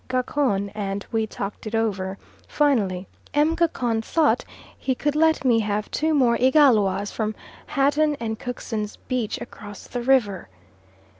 [0.07, 2.17] Gacon, and we talked it over;
[2.47, 3.05] finally,
[3.35, 3.55] M.
[3.55, 4.43] Gacon thought
[4.75, 7.35] he could let me have two more Igalwas from
[7.67, 10.49] Hatton and Cookson's beach across the river.